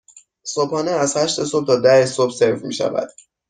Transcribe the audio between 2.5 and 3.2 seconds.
می شود.